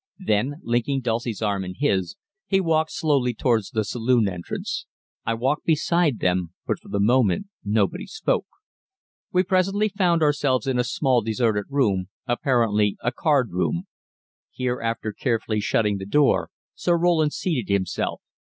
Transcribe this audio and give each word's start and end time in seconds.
Then, 0.25 0.55
linking 0.63 1.01
Dulcie's 1.01 1.43
arm 1.43 1.63
in 1.63 1.75
his, 1.75 2.15
he 2.47 2.59
walked 2.59 2.89
slowly 2.89 3.35
towards 3.35 3.69
the 3.69 3.83
saloon 3.83 4.27
entrance. 4.27 4.87
I 5.27 5.35
walked 5.35 5.63
beside 5.63 6.17
them, 6.17 6.55
but 6.65 6.79
for 6.79 6.87
the 6.89 6.99
moment 6.99 7.45
nobody 7.63 8.07
spoke. 8.07 8.47
We 9.31 9.43
presently 9.43 9.89
found 9.89 10.23
ourselves 10.23 10.65
in 10.65 10.79
a 10.79 10.83
small, 10.83 11.21
deserted 11.21 11.65
room, 11.69 12.07
apparently 12.25 12.97
a 13.03 13.11
card 13.11 13.51
room. 13.51 13.83
Here, 14.49 14.81
after 14.81 15.13
carefully 15.13 15.59
shutting 15.59 15.97
the 15.99 16.07
door, 16.07 16.49
Sir 16.73 16.97
Roland 16.97 17.33
seated 17.33 17.69
himself. 17.71 18.23